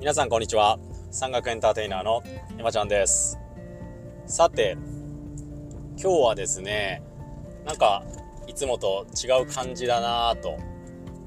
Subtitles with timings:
[0.00, 0.78] 皆さんこんにちは。
[1.10, 2.22] 山岳エンターテイナーの
[2.56, 3.38] 山ちゃんです。
[4.24, 4.78] さて
[6.02, 7.02] 今日はですね
[7.66, 8.02] なんか
[8.46, 10.56] いつもと違う感じだなぁと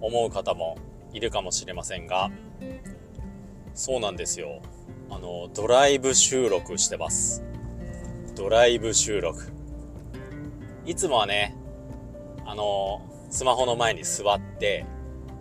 [0.01, 0.79] 思う方も
[1.13, 2.31] いるかもしれませんが
[3.75, 4.63] そうなんですよ。
[5.11, 7.43] あのドライブ収録してます。
[8.35, 9.51] ドライブ収録。
[10.87, 11.55] いつもはね
[12.43, 14.87] あのスマホの前に座って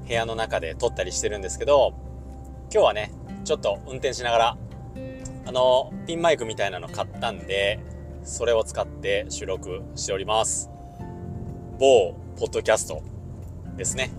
[0.06, 1.94] 部屋の中で撮ったりしてるんですけど
[2.70, 3.10] 今日はね
[3.44, 4.56] ちょっと運転しながら
[5.44, 7.80] あのピンマイクみたいなの買ったんで
[8.24, 10.70] それを使って収録しております。
[11.78, 13.02] 某ポッドキャスト
[13.76, 14.10] ですね。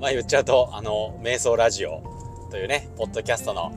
[0.00, 2.02] まあ言っちゃうとあの瞑想ラジオ
[2.50, 3.72] というねポッドキャストの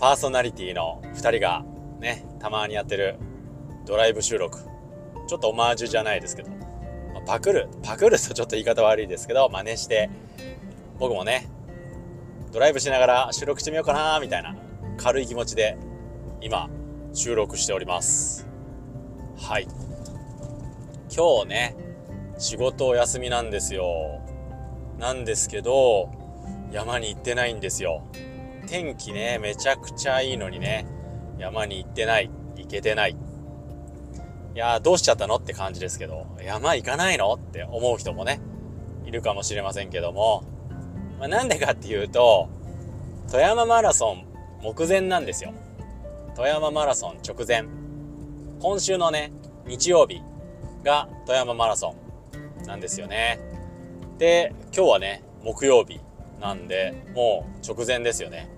[0.00, 1.64] パーソナリティの2人が
[2.00, 3.16] ねたまにやってる
[3.86, 4.58] ドライブ収録。
[5.28, 6.50] ちょっとオマージュじゃないですけど、
[7.14, 10.10] まあ、パクるパクるとちょっと言い方悪いですけど真似して
[10.98, 11.48] 僕もね
[12.52, 14.54] ドライブしながら収録してみようかなみたいな
[14.98, 15.78] 軽い気持ちで
[16.42, 16.68] 今
[17.14, 18.46] 収録しております。
[19.38, 19.66] はい。
[21.14, 21.76] 今日ね
[22.38, 24.20] 仕事お休みなんですよ。
[24.98, 26.10] なんですけど
[26.70, 28.04] 山に行ってないんですよ。
[28.66, 30.86] 天気ねめちゃくちゃいいのにね
[31.38, 33.16] 山に行ってない行けてない。
[34.54, 35.36] いやどうしちゃったの？
[35.36, 37.32] って感じですけど山行かないの？
[37.32, 38.42] って思う人もね
[39.06, 40.44] いるかもしれませんけども
[41.22, 42.48] まあ、なんでかっていうと、
[43.30, 44.24] 富山マラソン
[44.60, 45.54] 目前なんですよ。
[46.34, 47.64] 富山マラソン直前。
[48.58, 49.30] 今週のね、
[49.64, 50.20] 日曜日
[50.82, 51.94] が富山マラソ
[52.64, 53.38] ンなんですよね。
[54.18, 56.00] で、今日はね、木曜日
[56.40, 58.50] なんで、もう直前ですよね。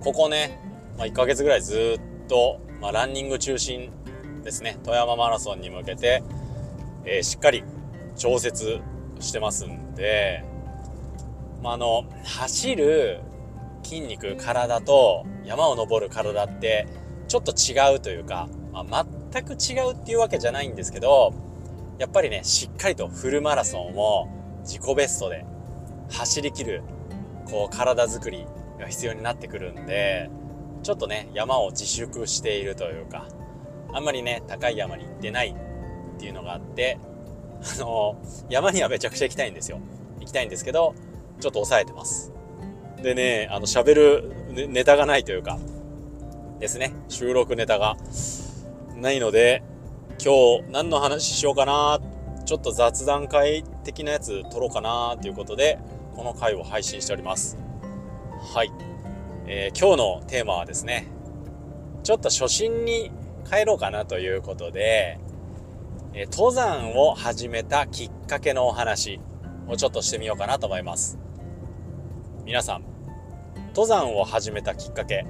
[0.00, 0.60] ここね、
[0.98, 1.96] まあ、1ヶ月ぐらいず
[2.26, 3.90] っと、まあ、ランニング中心
[4.44, 4.76] ですね。
[4.84, 6.22] 富山マラソンに向けて、
[7.06, 7.64] えー、しっかり
[8.14, 8.82] 調節
[9.20, 10.51] してますんで、
[11.62, 13.20] まあ、あの走る
[13.82, 16.86] 筋肉体と山を登る体って
[17.28, 21.32] ちょっと違うというか、まあ、全く違うっていうわけじゃないんですけど
[21.98, 24.28] やっぱりねしっかりとフルマラソンを
[24.62, 25.44] 自己ベストで
[26.10, 26.82] 走りきる
[27.46, 28.46] こう体づくり
[28.78, 30.30] が必要になってくるんで
[30.82, 33.28] ちょっとね山を自粛しているというか
[33.92, 35.54] あんまりね高い山に行ってない
[36.16, 36.98] っていうのがあって
[37.78, 39.78] あの山にはめちゃくちゃ行きたいんですよ。
[40.18, 40.94] 行きたいんですけど
[41.40, 42.32] ちょっと抑えてます。
[43.02, 45.58] でね、あの、喋るネタがないというか、
[46.60, 47.96] ですね、収録ネタが
[48.96, 49.62] ないので、
[50.24, 52.00] 今日何の話しようかな、
[52.44, 55.78] ちょっと雑談会的なやつ撮ろうかなということで、
[56.14, 57.58] この回を配信しております。
[58.54, 58.70] はい。
[59.46, 61.08] えー、今日のテーマはですね、
[62.04, 63.10] ちょっと初心に
[63.50, 65.18] 帰ろうかなということで、
[66.14, 69.18] え、登山を始めたきっかけのお話
[69.66, 71.18] をちょっとしてみようかなと思います。
[72.44, 72.84] 皆さん
[73.68, 75.24] 登山を始めたきっかけ。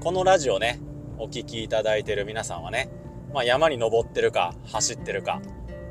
[0.00, 0.80] このラジオね
[1.18, 2.90] お聴きいただいてる皆さんはね、
[3.32, 5.40] まあ、山に登ってるか走ってるか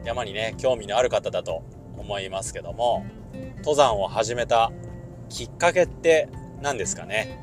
[0.04, 1.64] 山にね興味のある方だと
[1.98, 3.06] 思いますけども
[3.60, 4.74] 登山を始めた
[5.30, 6.28] きっかけって
[6.62, 7.40] 何ですかね？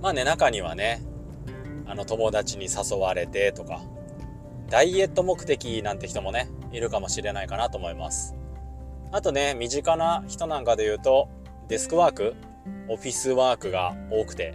[0.00, 1.02] まあね中にはね
[1.86, 3.82] あの友達に誘われてとか
[4.70, 8.34] ダイエット目的なんて人もねいるかもしれないかなと思います。
[9.12, 11.28] あとね、身近な人なんかで言うと、
[11.68, 12.36] デスクワーク、
[12.88, 14.54] オフィスワークが多くて、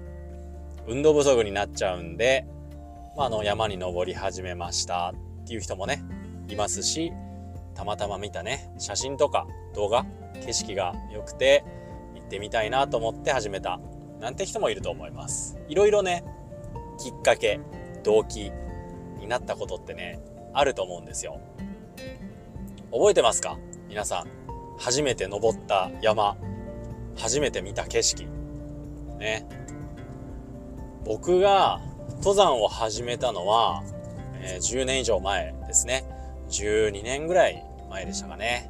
[0.87, 2.45] 運動不足になっちゃうんで、
[3.17, 6.03] まあ、あの山に登り始めましたっていう人もね、
[6.47, 7.11] いますし、
[7.73, 10.05] たまたま見たね、写真とか動画、
[10.45, 11.65] 景色が良くて、
[12.15, 13.79] 行ってみたいなと思って始めた、
[14.21, 15.57] なんて人もいると思います。
[15.67, 16.23] いろいろね、
[16.97, 17.59] きっかけ、
[18.03, 18.53] 動機
[19.19, 20.19] になったことってね、
[20.53, 21.41] あると思うんですよ。
[22.91, 23.57] 覚えてますか？
[23.89, 24.44] 皆さん。
[24.77, 26.37] 初めて登った山
[27.15, 28.27] 初めて見た景色。
[29.19, 29.47] ね。
[31.05, 31.81] 僕が
[32.17, 33.83] 登山を始めたのは、
[34.41, 36.05] えー、10年以上前ですね。
[36.49, 38.69] 12年ぐらい前でしたかね、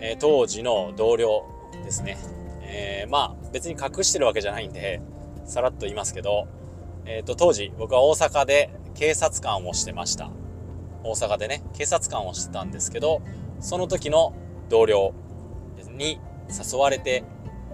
[0.00, 1.46] えー、当時の同僚
[1.84, 2.18] ですね、
[2.62, 5.00] えー、まあ別に隠してるわけじゃないんで
[5.44, 6.46] さらっと言いますけど、
[7.06, 10.30] えーと、と当時僕は大阪で警察官をしてました。
[11.04, 13.22] 大阪でね警察官をしてたんですけど
[13.60, 14.34] その時の
[14.72, 15.12] 同僚
[15.98, 17.24] に誘われて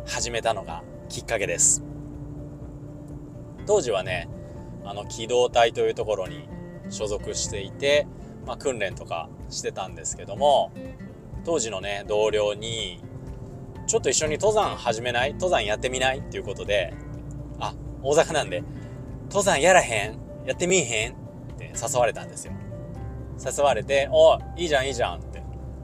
[0.05, 1.85] 始めたのがきっかけです。
[3.67, 4.29] 当時はね
[4.85, 6.49] あの機動隊というところに
[6.91, 8.09] 所属していて、
[8.45, 10.73] まあ、訓練とかしてたんですけども
[11.45, 13.00] 当時のね同僚に
[13.87, 15.35] ちょっと一緒に登山始めない？
[15.35, 16.19] 登山やってみない？
[16.19, 16.95] っていうことで
[17.61, 18.65] あ大阪なんで
[19.27, 20.19] 登山やらへん？
[20.47, 21.12] やってみいへん？
[21.12, 21.15] っ
[21.59, 22.55] て誘われたんですよ。
[23.39, 25.21] 誘われて「おいいじゃんいいじゃん」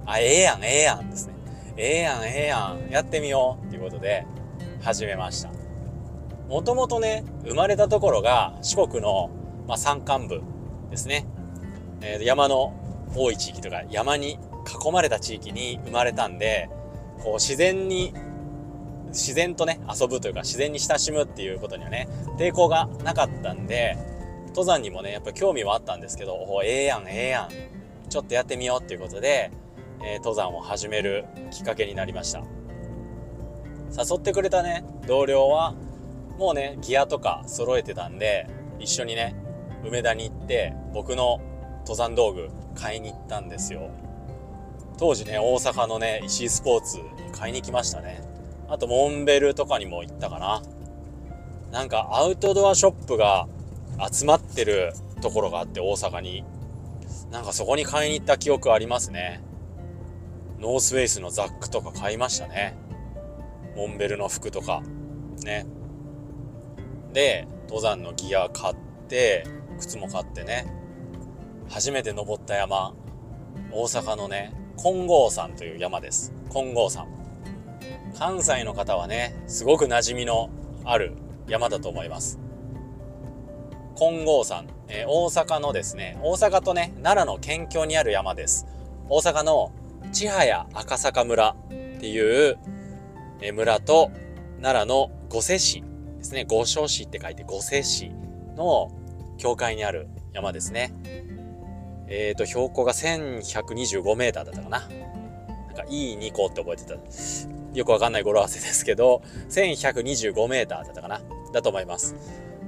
[0.06, 1.34] あ、ええやん、ええやんですね。
[1.76, 3.66] ええやん、ええやん、やってみよう。
[3.66, 4.26] っていうことで
[4.82, 5.50] 始めました。
[6.48, 9.30] もともとね生まれたところが四国の、
[9.66, 10.42] まあ、山間部
[10.90, 11.26] ですね、
[12.02, 12.74] えー、山の
[13.14, 16.68] 多い地域とか山に囲まれた地域に生まれたんで
[17.22, 18.12] こう自然に
[19.08, 22.08] 自然とね遊ぶというか自然に親しむっていうことにはね
[22.38, 23.96] 抵抗がなかったんで
[24.48, 27.74] 登山にもねやっぱ興味はあったんですけどおええやんええやん
[28.10, 29.50] ちょっとやってみようっていうことで、
[30.04, 32.42] えー、登山を始めるきっかけになりました。
[33.96, 35.74] 誘ってくれたね同僚は
[36.38, 38.48] もうねギアとか揃えてたんで
[38.78, 39.34] 一緒にね
[39.84, 41.40] 梅田に行って僕の
[41.80, 43.90] 登山道具買いに行ったんですよ。
[44.98, 48.22] 当時ね大阪のね石井スポーツに買いに来ましたね。
[48.68, 50.62] あとモンベルとかにも行ったかな。
[51.70, 53.46] なんかアウトドアショップが
[54.12, 56.44] 集まってるところがあって大阪に。
[57.30, 59.40] なんかそこに買いに行った記憶ありますね。
[60.64, 62.74] ノースウェイスのザックとか買いましたね。
[63.76, 64.82] モンベルの服とか。
[65.44, 65.66] ね。
[67.12, 68.76] で登山のギア買っ
[69.06, 69.44] て
[69.78, 70.66] 靴も買ってね。
[71.68, 72.94] 初めて登った山。
[73.72, 76.32] 大阪のね金剛山という山です。
[76.50, 77.08] 金剛山。
[78.18, 80.48] 関西の方はねすごく馴染みの
[80.86, 81.12] ある
[81.46, 82.40] 山だと思います。
[83.98, 88.66] 金剛山、えー、大阪のですね大阪とね奈良の県境にある山です。
[89.10, 89.70] 大阪の
[90.14, 92.56] 千早赤坂村っていう、
[93.52, 94.12] 村と
[94.62, 95.82] 奈良の御所市
[96.18, 96.44] ですね。
[96.48, 98.12] 御所市って書いて御所市
[98.56, 98.92] の
[99.38, 100.94] 境界にある山ですね。
[102.06, 104.88] えっ、ー、と標高が1125メーターだったかな。
[105.66, 106.94] なんかいい2個って覚えてた。
[107.74, 111.22] よくわかんない語呂合わせですけど1125メーターだったかな。
[111.52, 112.14] だと思います。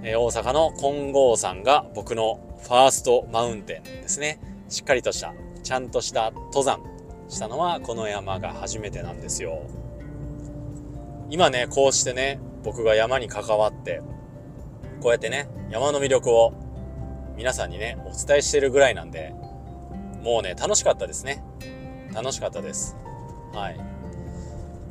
[0.02, 4.40] えー、大阪の金剛山が僕のファーストマウンテンですね。
[4.68, 5.32] しっかりとした、
[5.62, 6.95] ちゃんとした登山
[7.28, 9.62] したのはこの山が初めてなんですよ。
[11.30, 14.00] 今ね、こうしてね、僕が山に関わって、
[15.00, 16.52] こうやってね、山の魅力を
[17.36, 19.34] 皆さんにね、お伝えしてるぐらいなんで、
[20.22, 21.42] もうね、楽しかったですね。
[22.14, 22.96] 楽しかったです。
[23.52, 23.78] はい。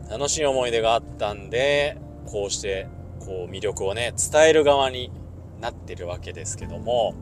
[0.10, 2.88] 楽しい思い出があったんで、こうして
[3.20, 5.12] こう魅力をね伝える側に
[5.62, 7.16] なってるわけですけども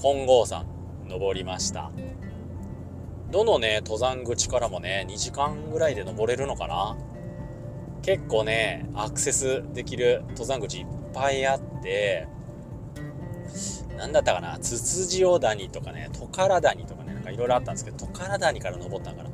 [0.00, 0.66] 金剛山
[1.06, 1.90] 登りました
[3.32, 6.96] どのね登山口からもね2時間ぐらいで登れるのかな？
[8.02, 12.28] 結構ねアクセスできる登山口いっぱいあって
[13.96, 14.58] 何だったかな？
[14.58, 19.30] ツツジオ谷とかねトカラ谷とかねなんかいろいろあったんですけどトカラ谷から登ったんかな？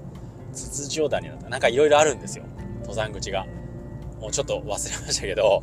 [0.52, 1.48] ツツジオ谷だった。
[1.48, 2.44] なんかいろいろあるんですよ
[2.82, 3.46] 登山口が。
[4.20, 5.62] もうちょっと忘れましたけど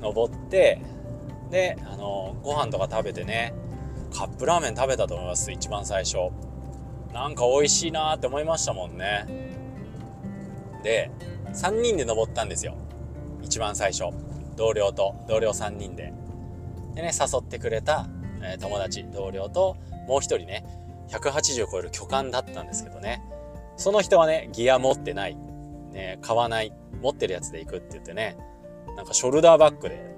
[0.00, 0.80] 登って
[1.50, 3.54] であのご飯とか食べてね
[4.12, 6.30] カップラーメン食べたと思います一番最初。
[7.18, 9.26] なんか美味しいなって思いましたもんね。
[10.84, 11.10] で
[11.52, 12.76] 3人で登ったんですよ。
[13.42, 14.04] 一番最初。
[14.56, 16.12] 同僚と同僚3人で。
[16.94, 18.08] でね誘ってくれた、
[18.42, 19.76] えー、友達同僚と
[20.06, 20.64] もう一人ね
[21.08, 23.22] 180を超える巨漢だったんですけどね。
[23.76, 25.36] その人はねギア持ってない、
[25.92, 26.72] ね、買わない。
[27.00, 28.36] 持ってるやつで行くって言ってね、
[28.96, 30.16] なんかショルダーバッグで、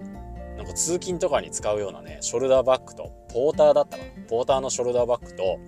[0.56, 4.11] なんか通勤とかに使うようなね、ショルダーバッグと、ポーターだったかな。
[4.29, 5.58] ポーターのショルダーバッグと、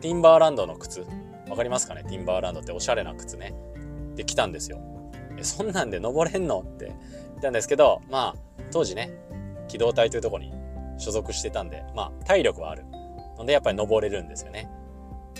[0.00, 1.04] ティンバーランドの靴。
[1.48, 2.04] わかりますかね？
[2.04, 3.54] ティンバーランドっておしゃれな靴ね。
[4.14, 4.80] で来たんですよ。
[5.36, 6.60] え、そんなんで登れんの？
[6.60, 9.10] って言ったんですけど、まあ、当時ね、
[9.66, 10.52] 機動隊というとこに
[10.98, 12.84] 所属してたんで、まあ、体力はある。
[13.36, 14.68] ので、やっぱり登れるんですよね。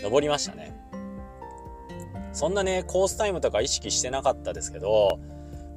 [0.01, 0.73] 登りましたね。
[2.33, 5.19] そんなね、コースタイムとか意識してなかったですけど、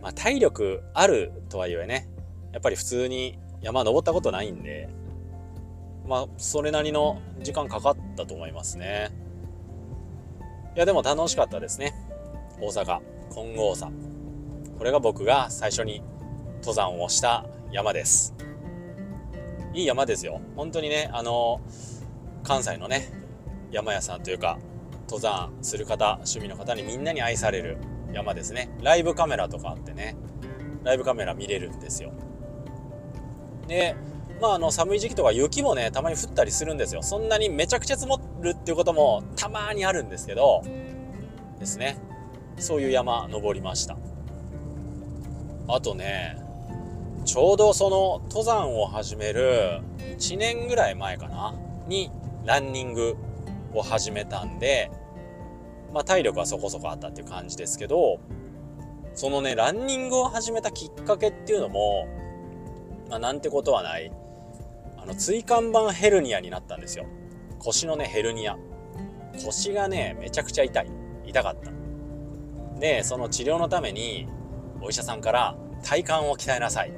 [0.01, 2.09] まあ、体力あるとはいえね、
[2.53, 4.89] やっぱり普通に山登ったことないんで、
[6.13, 9.11] まあ、それなりの時間かかったと思いますね。
[10.77, 11.95] いや、でも楽しかったですね。
[12.61, 13.01] 大阪、
[13.33, 13.95] 金剛山。
[14.77, 16.03] これが僕が最初に
[16.57, 18.35] 登山をした山です。
[19.73, 20.43] いい山ですよ。
[20.55, 21.63] 本当にね、あの、
[22.43, 23.09] 関西のね、
[23.71, 24.59] 山屋さんというか、
[25.09, 27.79] 登山する方趣味の方にみんなに愛される
[28.13, 30.17] 山ですねライブカメラとかあってね
[30.85, 32.13] ライブカメラ見れるんですよ
[33.69, 33.95] で
[34.43, 37.03] まああの寒い時期とか雪もねたまに降ったりするんですよ。
[37.05, 40.65] そんなにめちゃくちゃ積もるっていうこともたまにあるんですけど
[41.61, 41.97] ですね。
[42.59, 43.97] そういう山登りました。
[45.69, 46.43] あとね
[47.25, 49.81] ちょうどその登山を始める
[50.19, 51.55] 1年ぐらい前かな？
[51.87, 52.11] に
[52.45, 53.17] ランニング
[53.73, 54.91] を始めたんで
[55.93, 58.19] まあ、体力はそこそこあったっていう感じですけど
[59.15, 62.09] そのねランニングを始めたきっかけっていうのも、
[63.11, 64.11] まあ、なんてことはない。
[65.03, 67.07] あの椎間板ヘルニアになったんですよ。
[67.59, 68.57] 腰のねヘルニア。
[69.45, 70.87] 腰がねめちゃくちゃ痛い。
[71.27, 71.73] 痛かった。
[72.79, 74.29] でその治療のために
[74.81, 76.93] お医者さんから体幹を鍛えなさい。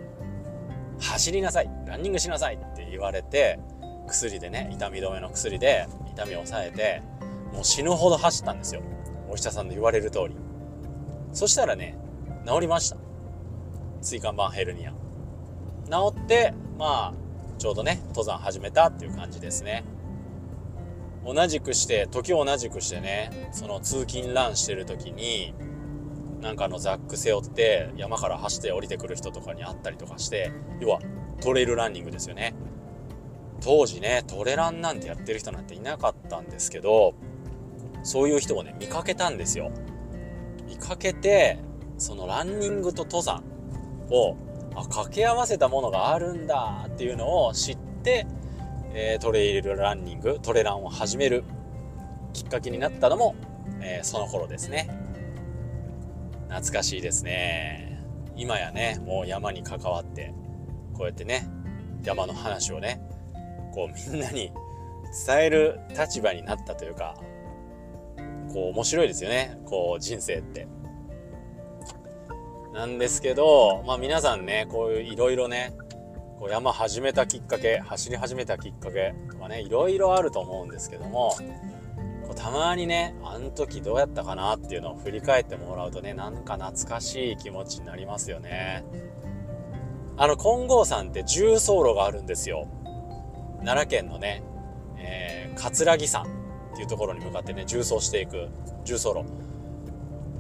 [1.01, 1.71] 走りなさい。
[1.87, 2.57] ランニングしなさい。
[2.57, 3.59] って言われて
[4.07, 7.03] 薬でね痛み止めの薬で痛みを抑えて
[7.55, 8.83] もう死ぬほど走ったんですよ。
[9.31, 10.37] お医者さんの言われる通り。
[11.33, 11.97] そしたらね
[12.47, 12.99] 治りました。
[14.03, 14.93] 椎間板ヘルニア。
[15.91, 17.24] 治ってまあ
[17.65, 19.85] ちょうどね登山始めたっていう感じですね。
[21.25, 25.55] 同じくして時を同じくしてねその通勤ランしてる時に
[26.43, 31.01] なんかあのザック背負って山から走って降りてくる人とかに会ったりとかして要は
[31.41, 32.55] トレイルランニングですよね。
[33.63, 37.15] 当時ねトレランなんてやってる人なんていなかったんですけど
[38.03, 39.71] そういう人をね見かけたんですよ。
[40.69, 41.61] 見かけて
[41.97, 43.43] そのランニングと登山
[44.11, 44.37] を
[44.77, 48.27] あ掛け合わせたものがあるんだっていうのを知って、
[48.93, 51.45] えー、トレイルランニングトレランを始める
[52.33, 53.35] きっかけになったのも、
[53.81, 54.89] えー、その頃ですね。
[56.49, 58.03] 懐かしいですね。
[58.37, 60.35] 今やねもう山に関わって
[60.93, 61.49] こうやってね
[62.03, 63.01] 山の話をね
[63.73, 64.53] こうみんなに
[65.27, 67.15] 伝える立場になったというか
[68.53, 69.59] こう面白いですよね。
[69.65, 70.67] こう人生って。
[72.75, 75.73] なんですけどまあ皆さんねこういういろいろね
[76.41, 81.37] こう山始めたきっかけ走り始めたきっかけとかねいろいろあると思うんですけども
[82.27, 88.85] こうたまにねあの時どうやったかなっていうのを振り返ってもらうとねなんか懐かしい気持ちになりますよね
[90.17, 92.67] あの金剛山って重走路があるんですよ
[93.65, 94.43] 奈良県のね、
[94.99, 98.49] えー、葛城山っていうところに向かってね、重走していく
[98.85, 99.25] 重走路。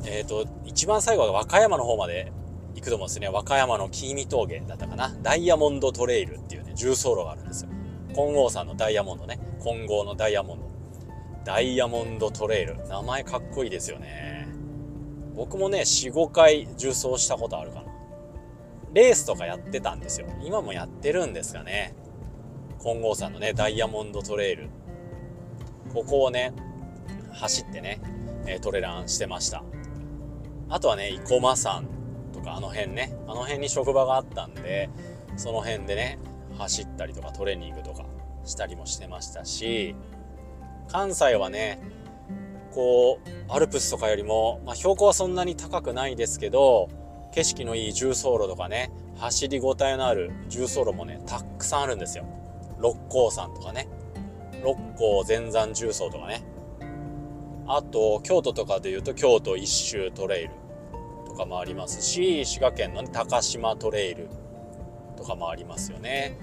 [0.06, 2.32] えっ、ー、と、一番最後は和歌山の方まで
[2.75, 3.28] 行くと思うんですね。
[3.28, 5.14] 和歌山の紀伊峠だったかな。
[5.23, 7.70] ダイヤモンドトレイルっていうね、重走路があるんですよ。
[8.14, 9.38] 金剛山のダイヤモンドね。
[9.62, 10.64] 金剛のダイヤモンド。
[11.44, 12.76] ダイヤモンドトレイル。
[12.88, 14.49] 名前かっこいいですよね。
[15.34, 17.84] 僕もね、4、5回重走したことあるかな。
[18.92, 20.28] レースとかやってたんですよ。
[20.44, 21.94] 今もやってるんですかね。
[22.82, 24.68] 金剛山のね、ダイヤモンドトレイル。
[25.92, 26.52] ここをね、
[27.32, 28.00] 走ってね、
[28.62, 29.64] トレランしてました。
[30.68, 31.88] あとはね、生駒山
[32.33, 34.90] とかあの辺ね、あの辺に職場があったんで、
[35.37, 36.18] その辺でね、
[36.59, 38.04] 走ったりとかトレーニングとか
[38.44, 39.94] したりもしてましたし、
[40.88, 41.80] 関西はね、
[42.73, 46.88] こう、アルプスとかよりも、まあ、標高はそんなに高くないですけど、
[47.33, 52.25] 景色のいい重走路とかね、走りごたえのある重走路もね、たくさんあるんですよ。
[52.78, 53.88] 六甲山とかね。
[54.62, 56.42] 六甲全山重曹とかね。
[57.66, 60.50] あと京都とかでいうと京都一周トレイル
[61.26, 64.28] とかもありますし滋賀県の、高島トレイル
[65.16, 66.38] とかもありますよね。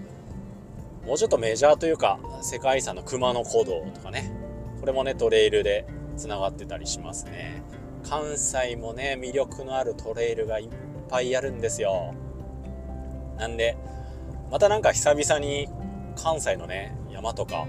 [1.05, 4.31] もうちょっとメジャーというか世界遺産の熊野古道とかね。
[4.79, 5.85] これもねトレイルで
[6.17, 7.61] つながってたりしますね。
[8.03, 10.69] 関西もね魅力のあるトレイルがいっ
[11.09, 12.13] ぱいあるんですよ。
[13.37, 13.77] なんで
[14.51, 15.67] またなんか久々に
[16.15, 17.67] 関西のね山とか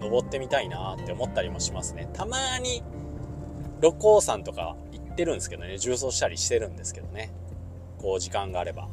[0.00, 2.08] 登ってみたいなって思ったりもしますね。
[2.12, 2.82] たまに
[3.80, 5.78] 六甲山とか行ってるんですけどね。
[5.78, 7.32] 重走したりしてるんですけどね。
[7.98, 8.88] こう時間があれば。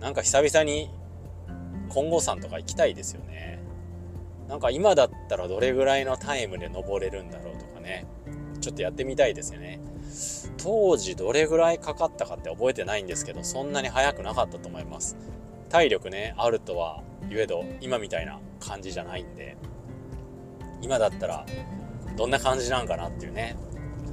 [0.00, 0.90] なんか久々に
[1.92, 3.60] 金剛山とか行きたいですよね。
[4.48, 8.06] なんか今だったらどれぐらいのタイムで登れるんだろうとかね。
[8.60, 9.80] ちょっとやってみたいですよね。
[10.58, 15.16] 当時どれぐらいかかったかって覚えてないんですけどそんなに速くなかったと思います。
[15.68, 19.56] 体力ねあるとはいえど今みたいな感じじゃないんで。
[20.84, 21.46] 今だったら
[22.14, 23.56] どんな感じなんかなっていうね。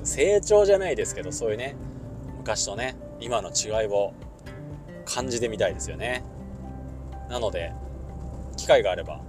[0.05, 1.75] 成長じゃないですけどそういうね
[2.37, 4.13] 昔とね今の違いを
[5.03, 6.23] 感じてみたいですよね。
[7.29, 7.73] なので
[8.55, 9.19] 機会があれば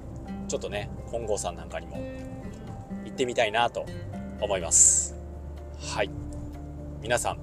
[0.47, 1.97] ちょっとね金剛山なんかにも
[3.05, 3.85] 行ってみたいなと
[4.41, 5.17] 思います。
[5.95, 6.11] はい。
[7.01, 7.39] 皆さん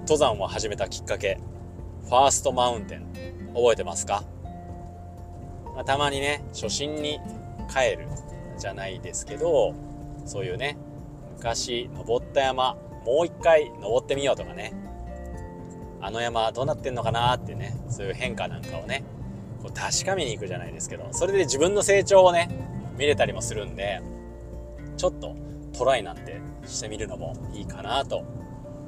[0.00, 1.38] 登山を始めたきっかけ
[2.04, 3.06] ファーストマウンテン
[3.54, 4.24] 覚えてますか？
[5.74, 7.20] まあ、たまにね初心に
[7.70, 8.08] 帰る
[8.58, 9.74] じゃないですけど
[10.24, 10.76] そういうね
[11.36, 14.74] 昔登った山もう一回登ってみようとかね。
[16.00, 19.02] あの山どうなってんのかなってねそういう変化なんかをね
[19.62, 22.48] こう確かめに行くじゃないですけどそれで自分の成長をね
[22.96, 24.00] 見れたりもするんで
[24.96, 25.34] ちょっと
[25.76, 28.24] トライなんてしてみるのもいいかなと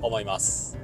[0.03, 0.79] 思います。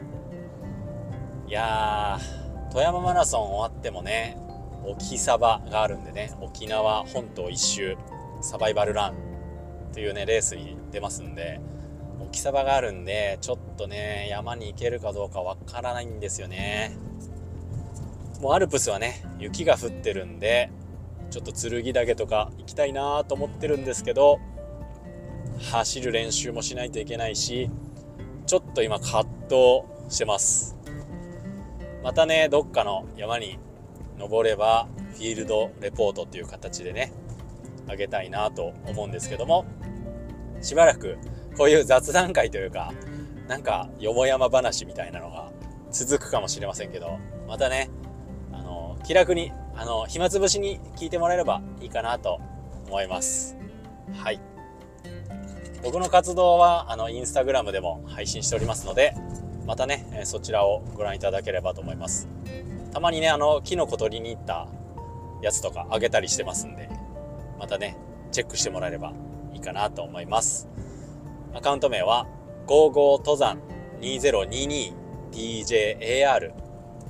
[1.47, 4.37] いやー富山マラソン終わってもね
[4.85, 7.97] 沖サバがあるんでね沖縄本島一周
[8.41, 9.15] サバイバルラン
[9.93, 11.61] というねレースに出ますんで
[12.21, 16.97] 沖サバがあるんでちょっとね山に行けるかどうかわからないんですよね。
[18.41, 20.71] もうアルプスはね雪が降ってるんで
[21.31, 24.39] ちょっと剣岳とか行きたいなと思ってるんですけど
[25.71, 27.71] 走る練習もしないといけないし
[28.47, 30.77] ちょっと今葛藤してます。
[32.03, 33.59] またねどっかの山に
[34.19, 37.13] 登ればフィールドレポートっていう形でね
[37.89, 39.65] あげたいなと思うんですけども
[40.61, 41.19] しばらく
[41.57, 42.93] こういう雑談会というか
[43.49, 45.53] なんかよもやま話みたいなのが
[45.91, 47.91] 続くかもしれませんけどまたね
[48.53, 52.41] あの気楽にあの暇つぶしに聞いてもらえればいいかなと
[52.87, 53.57] 思います。
[54.15, 54.41] はい。
[55.83, 59.15] 僕の活動はあのインスタグラムでも配信しておりますので
[59.67, 62.29] またねそちらをご覧いただければと思います。
[62.93, 64.67] たまにねあのキノコ取りに行った
[65.43, 66.89] やつとかあげたりしてますんで
[67.59, 67.97] またね
[68.33, 69.13] チェックしてもらえれば
[69.53, 70.69] いいかなと思います。
[71.55, 72.27] アカウント名は
[72.67, 73.61] 55登山
[74.01, 76.53] 2022TJAR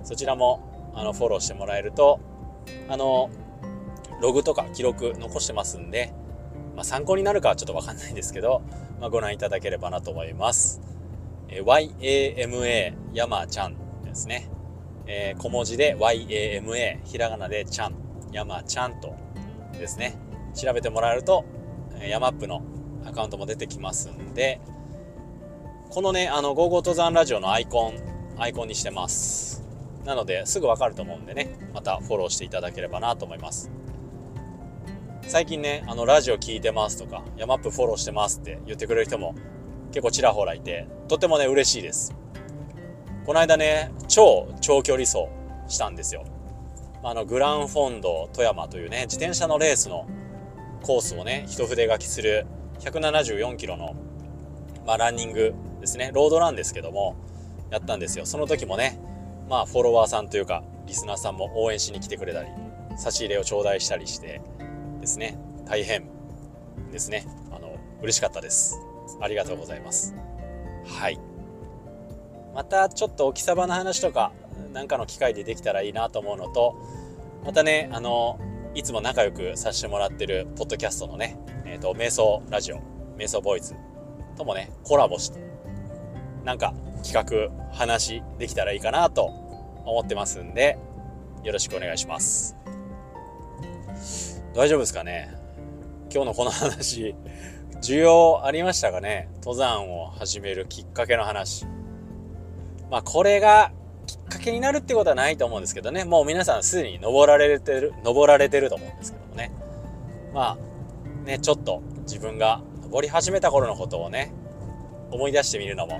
[0.03, 2.19] そちらもあのフォローしてもらえると
[2.89, 3.29] あの
[4.22, 6.13] ログとか記録残してますんで、
[6.75, 8.62] まあ、参考になるかはちょっと分かんないんですけど、
[9.00, 10.82] まあ、ご覧いただければなと思います。
[11.50, 14.50] え YAMA 山ちゃんですね。
[15.05, 17.96] えー、小文字で YAMA ひらがなでちゃん
[18.32, 19.15] 山ちゃんと
[19.74, 20.17] ですね
[20.55, 21.46] 調べてもらえると
[22.01, 22.63] ヤマップの
[23.05, 24.62] アカウントも出てきますんで
[25.89, 27.96] このねあの「ゴーゴー登山ラジオ」のアイコン
[28.38, 29.63] アイコンにしてます
[30.05, 33.70] なのですぐわかると思うんでねまたフォローしていただければなと思います
[35.27, 39.34] 最近ねあのラジオ聞いてますとかヤマップフォローしてますって言ってくれる人も
[39.92, 42.13] 結構ちらほらいてとてもね嬉しいです。
[43.25, 45.27] この間ね超長距離走
[45.68, 46.25] したんですよ。
[47.03, 50.08] あのグランフォンド富山というね自転車のレースの
[50.82, 52.46] コースをね一筆書きする
[52.80, 53.96] 174キロの、
[54.86, 56.12] まあ、ランニングですね。
[56.13, 57.15] ロードランですけども
[57.72, 58.25] やったんですよ。
[58.25, 59.00] その時もね
[59.50, 62.50] まあフォロワーさんというかリスナーさんも応援しに来てくれたり
[62.98, 64.42] 差し入れを頂戴したりして
[65.03, 65.37] ですね。
[65.66, 66.05] 大変
[66.92, 67.25] ですね。
[67.51, 68.79] あの嬉しかったです。
[69.20, 70.16] ありがとうございます。
[70.85, 71.20] はい。
[72.55, 74.31] またちょっとおきさばの話とか
[74.72, 76.75] 何かの機会でできたらいいなと思うのと
[77.44, 78.39] またねあの
[78.75, 82.79] いつも仲良くさせてもらってるポッドキャストのね、えーと、瞑想ラジオ
[83.18, 83.75] 瞑想ボーイズ
[84.37, 85.39] ともねコラボして
[86.44, 89.25] なんか企画話できたらいいかなと
[89.85, 90.77] 思ってますんで
[91.44, 92.55] よろしくお願いします。
[94.55, 95.33] 大丈夫ですかね？
[96.13, 97.16] 今日のこの話
[97.81, 99.27] 需要ありましたかね？
[99.37, 101.66] 登山を始めるきっかけの話。
[102.92, 103.72] まあこれが
[104.05, 106.05] きっかけになるってことはないと思うんですけどね。
[106.05, 109.51] もう皆さんすでに登られてる登られてると思うんですけどもね。
[110.33, 110.55] ま
[111.24, 114.31] あねちょっと自分が登り始めた頃のことをね
[115.09, 116.00] 思い出してみるのも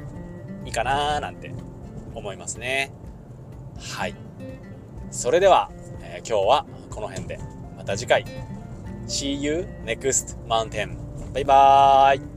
[0.63, 1.51] いいかなーなんて
[2.13, 2.91] 思いますね。
[3.79, 4.13] はい。
[5.09, 5.71] それでは、
[6.03, 7.39] えー、今日はこの辺で。
[7.83, 8.25] また次回
[9.07, 10.95] See you next mountain
[11.33, 12.32] バイバーイ